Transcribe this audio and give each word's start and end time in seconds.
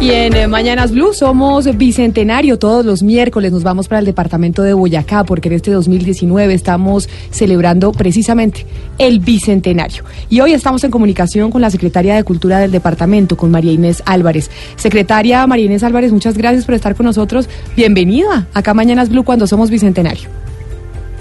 Y 0.00 0.12
en 0.12 0.34
eh, 0.34 0.46
Mañanas 0.46 0.92
Blue 0.92 1.12
somos 1.12 1.76
bicentenario. 1.76 2.58
Todos 2.58 2.86
los 2.86 3.02
miércoles 3.02 3.52
nos 3.52 3.62
vamos 3.62 3.86
para 3.86 3.98
el 3.98 4.06
departamento 4.06 4.62
de 4.62 4.72
Boyacá 4.72 5.24
porque 5.24 5.48
en 5.48 5.56
este 5.56 5.72
2019 5.72 6.54
estamos 6.54 7.06
celebrando 7.30 7.92
precisamente 7.92 8.64
el 8.96 9.20
bicentenario. 9.20 10.02
Y 10.30 10.40
hoy 10.40 10.54
estamos 10.54 10.82
en 10.84 10.90
comunicación 10.90 11.50
con 11.50 11.60
la 11.60 11.68
secretaria 11.68 12.14
de 12.14 12.24
Cultura 12.24 12.60
del 12.60 12.70
departamento, 12.70 13.36
con 13.36 13.50
María 13.50 13.72
Inés 13.72 14.02
Álvarez. 14.06 14.50
Secretaria 14.76 15.46
María 15.46 15.66
Inés 15.66 15.82
Álvarez, 15.82 16.12
muchas 16.12 16.38
gracias 16.38 16.64
por 16.64 16.76
estar 16.76 16.94
con 16.94 17.04
nosotros. 17.04 17.46
Bienvenida 17.76 18.46
acá 18.54 18.72
Mañanas 18.72 19.10
Blue 19.10 19.24
cuando 19.24 19.46
somos 19.46 19.68
bicentenario. 19.68 20.30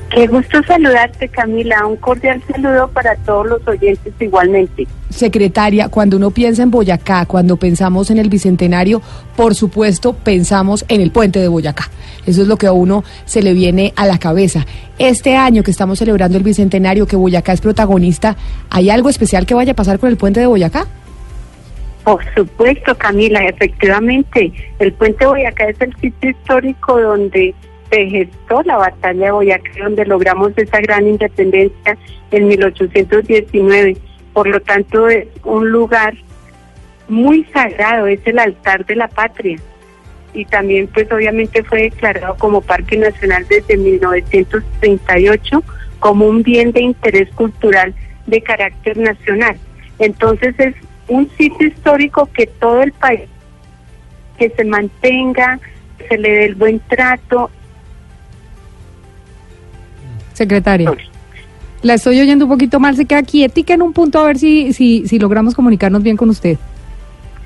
Qué 0.09 0.25
gusto 0.25 0.61
saludarte, 0.63 1.27
Camila. 1.27 1.85
Un 1.85 1.95
cordial 1.97 2.41
saludo 2.51 2.87
para 2.87 3.15
todos 3.17 3.47
los 3.47 3.67
oyentes 3.67 4.11
igualmente. 4.19 4.87
Secretaria, 5.09 5.89
cuando 5.89 6.17
uno 6.17 6.31
piensa 6.31 6.63
en 6.63 6.71
Boyacá, 6.71 7.25
cuando 7.25 7.57
pensamos 7.57 8.09
en 8.09 8.17
el 8.17 8.29
Bicentenario, 8.29 9.01
por 9.35 9.53
supuesto 9.53 10.13
pensamos 10.13 10.83
en 10.87 11.01
el 11.01 11.11
puente 11.11 11.39
de 11.39 11.47
Boyacá. 11.47 11.89
Eso 12.25 12.41
es 12.41 12.47
lo 12.47 12.57
que 12.57 12.67
a 12.67 12.71
uno 12.71 13.03
se 13.25 13.43
le 13.43 13.53
viene 13.53 13.93
a 13.95 14.07
la 14.07 14.17
cabeza. 14.17 14.65
Este 14.97 15.35
año 15.35 15.61
que 15.61 15.71
estamos 15.71 15.99
celebrando 15.99 16.37
el 16.37 16.43
Bicentenario, 16.43 17.05
que 17.05 17.15
Boyacá 17.15 17.53
es 17.53 17.61
protagonista, 17.61 18.35
¿hay 18.69 18.89
algo 18.89 19.09
especial 19.09 19.45
que 19.45 19.53
vaya 19.53 19.73
a 19.73 19.75
pasar 19.75 19.99
con 19.99 20.09
el 20.09 20.17
puente 20.17 20.39
de 20.39 20.47
Boyacá? 20.47 20.87
Por 22.03 22.23
supuesto, 22.33 22.95
Camila, 22.97 23.45
efectivamente. 23.45 24.51
El 24.79 24.91
puente 24.93 25.19
de 25.19 25.27
Boyacá 25.27 25.65
es 25.69 25.79
el 25.81 25.95
sitio 25.97 26.31
histórico 26.31 26.99
donde 26.99 27.53
se 27.89 28.09
gestó 28.09 28.61
la 28.63 28.77
batalla 28.77 29.25
de 29.25 29.31
Boyacá, 29.31 29.71
donde 29.83 30.05
logramos 30.05 30.51
esa 30.57 30.79
gran 30.79 31.07
independencia 31.07 31.97
en 32.31 32.47
1819. 32.47 33.97
Por 34.33 34.47
lo 34.47 34.59
tanto, 34.61 35.07
es 35.07 35.27
un 35.43 35.71
lugar 35.71 36.13
muy 37.07 37.43
sagrado, 37.45 38.07
es 38.07 38.19
el 38.25 38.39
altar 38.39 38.85
de 38.85 38.95
la 38.95 39.07
patria. 39.07 39.59
Y 40.33 40.45
también, 40.45 40.87
pues 40.87 41.11
obviamente 41.11 41.63
fue 41.63 41.83
declarado 41.83 42.35
como 42.37 42.61
Parque 42.61 42.97
Nacional 42.97 43.45
desde 43.49 43.77
1938 43.77 45.63
como 45.99 46.27
un 46.27 46.43
bien 46.43 46.71
de 46.71 46.81
interés 46.81 47.29
cultural 47.33 47.93
de 48.27 48.41
carácter 48.41 48.97
nacional. 48.97 49.57
Entonces 49.97 50.53
es 50.59 50.75
un 51.07 51.29
sitio 51.31 51.67
histórico 51.67 52.29
que 52.31 52.45
todo 52.45 52.83
el 52.83 52.91
país, 52.93 53.27
que 54.37 54.49
se 54.51 54.63
mantenga, 54.63 55.59
se 56.07 56.17
le 56.17 56.29
dé 56.29 56.45
el 56.45 56.55
buen 56.55 56.79
trato 56.81 57.49
Secretaria. 60.39 60.91
La 61.81 61.93
estoy 61.93 62.19
oyendo 62.19 62.45
un 62.45 62.51
poquito 62.51 62.79
mal, 62.79 62.95
se 62.95 63.05
queda 63.05 63.23
quietica 63.23 63.73
en 63.73 63.81
un 63.81 63.93
punto 63.93 64.19
a 64.19 64.25
ver 64.25 64.37
si, 64.37 64.73
si, 64.73 65.07
si 65.07 65.19
logramos 65.19 65.53
comunicarnos 65.53 66.01
bien 66.01 66.17
con 66.17 66.29
usted. 66.29 66.57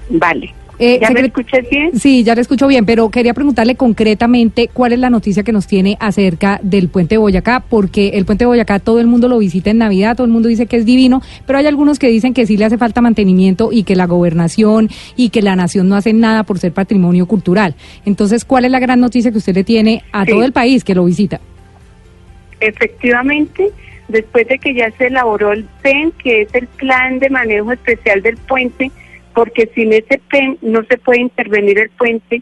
Vale. 0.09 0.54
Eh, 0.80 1.00
¿Ya 1.00 1.12
me 1.12 1.22
escuchas 1.22 1.64
bien? 1.70 2.00
Sí, 2.00 2.24
ya 2.24 2.34
le 2.34 2.42
escucho 2.42 2.68
bien, 2.68 2.86
pero 2.86 3.09
quería 3.09 3.34
preguntarle 3.34 3.76
concretamente 3.76 4.70
cuál 4.74 4.94
es 4.94 5.00
la 5.00 5.09
noticia 5.09 5.44
que 5.44 5.52
nos 5.52 5.68
tiene 5.68 5.98
acerca 6.00 6.59
del 6.64 6.90
puente 6.90 7.16
de 7.16 7.20
Boyacá, 7.20 7.64
porque 7.68 8.09
el 8.09 8.26
puente 8.26 8.44
de 8.44 8.48
Boyacá 8.48 8.80
todo 8.80 9.00
el 9.00 9.08
mundo 9.08 9.28
lo 9.28 9.38
visita 9.38 9.70
en 9.70 9.78
Navidad, 9.78 10.16
todo 10.16 10.25
el 10.25 10.34
mundo 10.34 10.50
dice 10.50 10.66
que 10.66 10.78
es 10.78 10.86
divino, 10.86 11.22
pero 11.46 11.60
hay 11.60 11.68
algunos 11.68 12.00
que 12.00 12.10
dicen 12.10 12.34
que 12.34 12.48
sí 12.48 12.58
le 12.58 12.66
hace 12.66 12.78
falta 12.78 13.02
mantenimiento 13.02 13.72
y 13.72 13.84
que 13.84 13.96
la 13.96 14.08
gobernación 14.08 14.90
y 15.16 15.30
que 15.30 15.42
la 15.42 15.56
nación 15.56 15.88
no 15.88 15.96
hacen 15.96 16.20
nada 16.20 16.44
por 16.44 16.58
ser 16.58 16.74
patrimonio 16.74 17.28
cultural. 17.28 17.75
Entonces, 18.06 18.44
¿cuál 18.44 18.66
es 18.66 18.72
la 18.72 18.80
gran 18.80 19.00
noticia 19.00 19.31
que 19.31 19.38
usted 19.38 19.54
le 19.54 19.64
tiene 19.64 20.04
a 20.12 20.25
todo 20.25 20.44
el 20.44 20.54
país 20.54 20.84
que 20.84 20.96
lo 20.96 21.06
visita? 21.06 21.40
Efectivamente, 22.63 23.72
después 24.07 24.47
de 24.47 24.57
que 24.57 24.74
ya 24.74 24.90
se 24.91 25.07
elaboró 25.07 25.51
el 25.51 25.66
PEN, 25.81 26.12
que 26.13 26.44
es 26.44 26.56
el 26.56 26.68
Plan 26.68 27.19
de 27.19 27.29
Manejo 27.29 27.74
Especial 27.74 28.22
del 28.22 28.38
Puente, 28.38 28.90
porque 29.34 29.69
sin 29.75 29.91
ese 29.91 30.22
PEN 30.29 30.57
no 30.62 30.84
se 30.84 30.97
puede 30.97 31.19
intervenir 31.19 31.78
el 31.79 31.90
puente, 31.90 32.41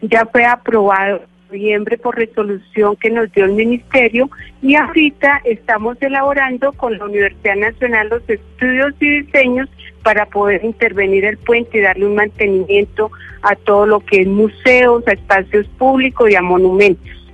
ya 0.00 0.24
fue 0.26 0.44
aprobado 0.46 1.16
en 1.18 1.58
noviembre 1.58 1.98
por 1.98 2.16
resolución 2.16 2.96
que 2.96 3.10
nos 3.10 3.30
dio 3.32 3.44
el 3.44 3.52
Ministerio 3.52 4.30
y 4.62 4.74
ahorita 4.74 5.42
estamos 5.44 6.00
elaborando 6.00 6.72
con 6.72 6.96
la 6.96 7.04
Universidad 7.04 7.56
Nacional 7.56 8.08
los 8.08 8.22
estudios 8.28 8.94
y 9.00 9.22
diseños 9.22 9.68
para 10.02 10.24
poder 10.26 10.64
intervenir 10.64 11.26
el 11.26 11.36
puente 11.36 11.78
y 11.78 11.82
darle 11.82 12.06
un 12.06 12.14
mantenimiento 12.14 13.10
a 13.42 13.54
todo 13.54 13.86
lo 13.86 14.00
que 14.00 14.22
es 14.22 14.26
museos, 14.26 15.06
a 15.06 15.12
espacios 15.12 15.66
públicos 15.76 16.30
y 16.30 16.36
a 16.36 16.42
monumentos. 16.42 17.27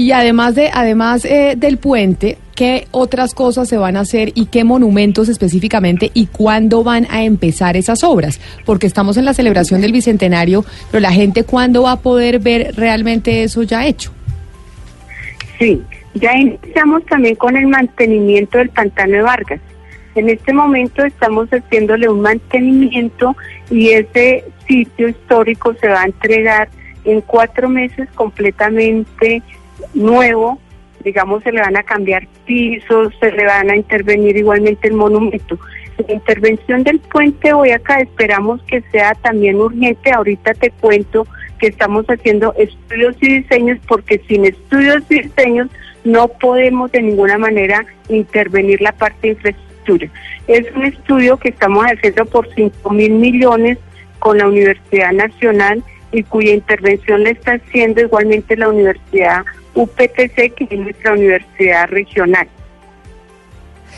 Y 0.00 0.12
además 0.12 0.54
de 0.54 0.70
además 0.72 1.26
eh, 1.26 1.56
del 1.58 1.76
puente, 1.76 2.38
¿qué 2.54 2.86
otras 2.90 3.34
cosas 3.34 3.68
se 3.68 3.76
van 3.76 3.98
a 3.98 4.00
hacer 4.00 4.32
y 4.34 4.46
qué 4.46 4.64
monumentos 4.64 5.28
específicamente 5.28 6.10
y 6.14 6.24
cuándo 6.24 6.82
van 6.82 7.06
a 7.10 7.22
empezar 7.22 7.76
esas 7.76 8.02
obras? 8.02 8.40
Porque 8.64 8.86
estamos 8.86 9.18
en 9.18 9.26
la 9.26 9.34
celebración 9.34 9.82
del 9.82 9.92
bicentenario, 9.92 10.64
pero 10.90 11.02
la 11.02 11.12
gente 11.12 11.44
cuándo 11.44 11.82
va 11.82 11.92
a 11.92 12.00
poder 12.00 12.38
ver 12.38 12.72
realmente 12.76 13.42
eso 13.42 13.62
ya 13.62 13.86
hecho? 13.86 14.10
Sí, 15.58 15.82
ya 16.14 16.34
iniciamos 16.34 17.04
también 17.04 17.34
con 17.34 17.58
el 17.58 17.66
mantenimiento 17.66 18.56
del 18.56 18.70
pantano 18.70 19.12
de 19.12 19.20
Vargas. 19.20 19.60
En 20.14 20.30
este 20.30 20.54
momento 20.54 21.04
estamos 21.04 21.50
haciéndole 21.50 22.08
un 22.08 22.22
mantenimiento 22.22 23.36
y 23.70 23.90
ese 23.90 24.44
sitio 24.66 25.08
histórico 25.08 25.74
se 25.74 25.88
va 25.88 26.00
a 26.00 26.06
entregar 26.06 26.70
en 27.04 27.20
cuatro 27.20 27.68
meses 27.68 28.08
completamente 28.14 29.42
nuevo, 29.94 30.58
digamos, 31.04 31.42
se 31.42 31.52
le 31.52 31.60
van 31.60 31.76
a 31.76 31.82
cambiar 31.82 32.26
pisos, 32.44 33.12
se 33.20 33.32
le 33.32 33.44
van 33.44 33.70
a 33.70 33.76
intervenir 33.76 34.36
igualmente 34.36 34.88
el 34.88 34.94
monumento. 34.94 35.58
La 36.06 36.14
intervención 36.14 36.82
del 36.82 36.98
puente 36.98 37.52
Boyacá 37.52 38.00
esperamos 38.00 38.62
que 38.62 38.82
sea 38.90 39.14
también 39.14 39.56
urgente. 39.56 40.12
Ahorita 40.12 40.54
te 40.54 40.70
cuento 40.70 41.26
que 41.58 41.68
estamos 41.68 42.06
haciendo 42.06 42.54
estudios 42.56 43.16
y 43.20 43.40
diseños 43.40 43.78
porque 43.86 44.20
sin 44.26 44.46
estudios 44.46 45.02
y 45.10 45.22
diseños 45.22 45.68
no 46.04 46.28
podemos 46.28 46.90
de 46.92 47.02
ninguna 47.02 47.36
manera 47.36 47.84
intervenir 48.08 48.80
la 48.80 48.92
parte 48.92 49.18
de 49.20 49.28
infraestructura. 49.34 50.08
Es 50.46 50.66
un 50.74 50.84
estudio 50.84 51.36
que 51.36 51.50
estamos 51.50 51.84
haciendo 51.84 52.24
por 52.24 52.48
5 52.54 52.90
mil 52.90 53.12
millones 53.12 53.78
con 54.18 54.38
la 54.38 54.48
Universidad 54.48 55.12
Nacional 55.12 55.82
y 56.12 56.22
cuya 56.24 56.54
intervención 56.54 57.22
le 57.22 57.30
está 57.30 57.52
haciendo 57.52 58.00
igualmente 58.00 58.56
la 58.56 58.68
Universidad 58.68 59.44
UPTC, 59.74 60.54
que 60.54 60.68
es 60.70 60.78
nuestra 60.78 61.12
universidad 61.12 61.88
regional. 61.88 62.48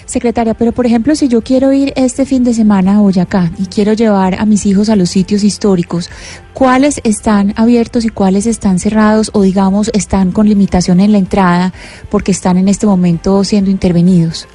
Secretaria, 0.05 0.55
pero 0.55 0.73
por 0.73 0.85
ejemplo, 0.85 1.14
si 1.14 1.29
yo 1.29 1.43
quiero 1.43 1.73
ir 1.73 1.93
este 1.97 2.26
fin 2.26 2.44
de 2.44 2.53
semana 2.53 2.97
a 2.97 3.00
Boyacá 3.00 3.50
y 3.59 3.67
quiero 3.67 3.93
llevar 3.93 4.35
a 4.35 4.44
mis 4.44 4.67
hijos 4.67 4.91
a 4.91 4.97
los 4.97 5.11
sitios 5.11 5.44
históricos, 5.44 6.11
¿cuáles 6.53 7.00
están 7.05 7.55
abiertos 7.56 8.05
y 8.05 8.09
cuáles 8.11 8.47
están 8.47 8.79
cerrados 8.79 9.31
o 9.32 9.43
digamos 9.43 9.91
están 9.94 10.32
con 10.32 10.49
limitación 10.49 11.00
en 11.00 11.12
la 11.12 11.19
entrada 11.19 11.73
porque 12.11 12.32
están 12.32 12.58
en 12.58 12.69
este 12.69 12.87
momento 12.87 13.43
siendo 13.44 13.70
intervenidos? 13.70 14.49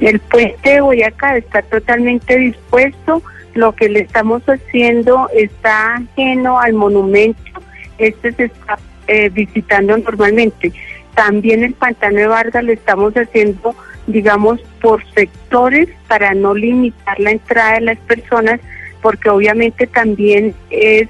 El 0.00 0.18
puente 0.18 0.68
de 0.68 0.80
Boyacá 0.80 1.36
está 1.36 1.62
totalmente 1.62 2.36
dispuesto, 2.36 3.22
lo 3.54 3.74
que 3.74 3.88
le 3.88 4.00
estamos 4.00 4.42
haciendo 4.48 5.28
está 5.34 5.96
ajeno 5.96 6.58
al 6.58 6.74
monumento, 6.74 7.60
este 7.98 8.32
se 8.32 8.44
está 8.44 8.78
eh, 9.08 9.28
visitando 9.28 9.96
normalmente. 9.96 10.72
También 11.14 11.62
el 11.62 11.74
pantano 11.74 12.16
de 12.16 12.26
Vargas 12.26 12.64
lo 12.64 12.72
estamos 12.72 13.14
haciendo, 13.14 13.74
digamos, 14.06 14.60
por 14.80 15.04
sectores 15.12 15.88
para 16.08 16.34
no 16.34 16.54
limitar 16.54 17.20
la 17.20 17.32
entrada 17.32 17.74
de 17.74 17.80
las 17.82 17.98
personas, 17.98 18.60
porque 19.02 19.28
obviamente 19.28 19.86
también 19.86 20.54
es 20.70 21.08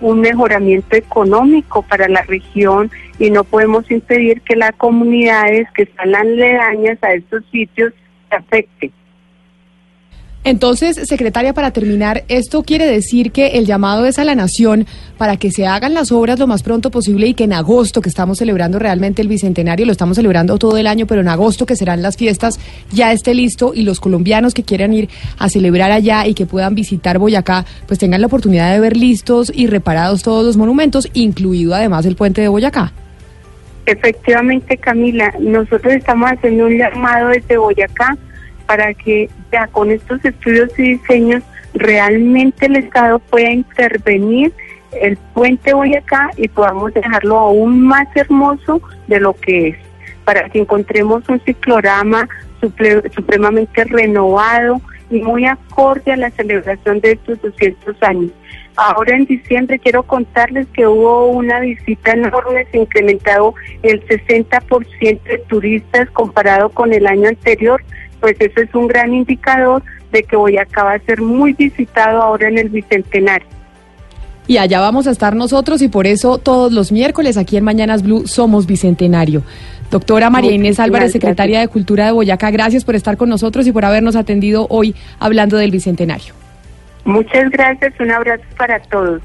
un 0.00 0.20
mejoramiento 0.20 0.96
económico 0.96 1.82
para 1.82 2.08
la 2.08 2.22
región 2.22 2.90
y 3.18 3.30
no 3.30 3.44
podemos 3.44 3.90
impedir 3.90 4.40
que 4.42 4.56
las 4.56 4.72
comunidades 4.72 5.68
que 5.74 5.84
están 5.84 6.14
aledañas 6.14 6.98
a 7.02 7.12
estos 7.12 7.44
sitios 7.50 7.92
se 8.28 8.36
afecten. 8.36 8.92
Entonces, 10.44 11.08
secretaria, 11.08 11.54
para 11.54 11.70
terminar, 11.70 12.24
esto 12.28 12.64
quiere 12.64 12.86
decir 12.86 13.32
que 13.32 13.46
el 13.58 13.64
llamado 13.64 14.04
es 14.04 14.18
a 14.18 14.24
la 14.24 14.34
nación 14.34 14.86
para 15.16 15.38
que 15.38 15.50
se 15.50 15.66
hagan 15.66 15.94
las 15.94 16.12
obras 16.12 16.38
lo 16.38 16.46
más 16.46 16.62
pronto 16.62 16.90
posible 16.90 17.26
y 17.26 17.32
que 17.32 17.44
en 17.44 17.54
agosto, 17.54 18.02
que 18.02 18.10
estamos 18.10 18.36
celebrando 18.36 18.78
realmente 18.78 19.22
el 19.22 19.28
bicentenario, 19.28 19.86
lo 19.86 19.92
estamos 19.92 20.16
celebrando 20.16 20.58
todo 20.58 20.76
el 20.76 20.86
año, 20.86 21.06
pero 21.06 21.22
en 21.22 21.28
agosto, 21.28 21.64
que 21.64 21.76
serán 21.76 22.02
las 22.02 22.18
fiestas, 22.18 22.60
ya 22.92 23.10
esté 23.10 23.32
listo 23.32 23.72
y 23.74 23.84
los 23.84 24.00
colombianos 24.00 24.52
que 24.52 24.64
quieran 24.64 24.92
ir 24.92 25.08
a 25.38 25.48
celebrar 25.48 25.90
allá 25.90 26.26
y 26.26 26.34
que 26.34 26.44
puedan 26.44 26.74
visitar 26.74 27.18
Boyacá, 27.18 27.64
pues 27.86 27.98
tengan 27.98 28.20
la 28.20 28.26
oportunidad 28.26 28.70
de 28.70 28.80
ver 28.80 28.98
listos 28.98 29.50
y 29.54 29.66
reparados 29.66 30.22
todos 30.22 30.44
los 30.44 30.58
monumentos, 30.58 31.08
incluido 31.14 31.74
además 31.74 32.04
el 32.04 32.16
puente 32.16 32.42
de 32.42 32.48
Boyacá. 32.48 32.92
Efectivamente, 33.86 34.76
Camila, 34.76 35.34
nosotros 35.40 35.94
estamos 35.94 36.30
haciendo 36.30 36.66
un 36.66 36.76
llamado 36.76 37.28
desde 37.28 37.56
Boyacá 37.56 38.18
para 38.66 38.94
que 38.94 39.28
ya 39.52 39.66
con 39.68 39.90
estos 39.90 40.24
estudios 40.24 40.70
y 40.78 40.96
diseños 40.96 41.42
realmente 41.74 42.66
el 42.66 42.76
Estado 42.76 43.18
pueda 43.18 43.50
intervenir 43.50 44.52
el 45.00 45.16
puente 45.34 45.74
Boyacá 45.74 46.30
y 46.36 46.48
podamos 46.48 46.94
dejarlo 46.94 47.38
aún 47.38 47.82
más 47.82 48.06
hermoso 48.14 48.80
de 49.08 49.20
lo 49.20 49.34
que 49.34 49.68
es, 49.68 49.76
para 50.24 50.48
que 50.48 50.60
encontremos 50.60 51.28
un 51.28 51.40
ciclorama 51.40 52.28
supremamente 52.60 53.84
renovado 53.84 54.80
y 55.10 55.20
muy 55.20 55.44
acorde 55.44 56.12
a 56.12 56.16
la 56.16 56.30
celebración 56.30 57.00
de 57.00 57.12
estos 57.12 57.42
200 57.42 58.02
años. 58.02 58.30
Ahora 58.76 59.16
en 59.16 59.26
diciembre 59.26 59.78
quiero 59.78 60.02
contarles 60.02 60.66
que 60.72 60.86
hubo 60.86 61.28
una 61.28 61.60
visita 61.60 62.12
enorme, 62.12 62.66
se 62.72 62.78
incrementado 62.78 63.54
el 63.82 64.04
60% 64.06 65.22
de 65.22 65.38
turistas 65.46 66.10
comparado 66.10 66.70
con 66.70 66.92
el 66.92 67.06
año 67.06 67.28
anterior 67.28 67.84
pues 68.24 68.40
eso 68.40 68.62
es 68.62 68.74
un 68.74 68.86
gran 68.86 69.12
indicador 69.12 69.82
de 70.10 70.22
que 70.22 70.34
Boyacá 70.34 70.82
va 70.82 70.92
a 70.94 70.98
ser 71.00 71.20
muy 71.20 71.52
visitado 71.52 72.22
ahora 72.22 72.48
en 72.48 72.56
el 72.56 72.70
Bicentenario. 72.70 73.46
Y 74.46 74.56
allá 74.56 74.80
vamos 74.80 75.06
a 75.06 75.10
estar 75.10 75.36
nosotros 75.36 75.82
y 75.82 75.88
por 75.88 76.06
eso 76.06 76.38
todos 76.38 76.72
los 76.72 76.90
miércoles 76.90 77.36
aquí 77.36 77.58
en 77.58 77.64
Mañanas 77.64 78.02
Blue 78.02 78.26
somos 78.26 78.64
Bicentenario. 78.66 79.42
Doctora 79.90 80.30
María 80.30 80.52
Inés 80.52 80.80
Álvarez, 80.80 81.12
secretaria 81.12 81.60
de 81.60 81.68
Cultura 81.68 82.06
de 82.06 82.12
Boyacá, 82.12 82.50
gracias 82.50 82.82
por 82.82 82.94
estar 82.94 83.18
con 83.18 83.28
nosotros 83.28 83.66
y 83.66 83.72
por 83.72 83.84
habernos 83.84 84.16
atendido 84.16 84.66
hoy 84.70 84.94
hablando 85.18 85.58
del 85.58 85.70
Bicentenario. 85.70 86.32
Muchas 87.04 87.50
gracias, 87.50 87.92
un 88.00 88.10
abrazo 88.10 88.44
para 88.56 88.80
todos. 88.84 89.20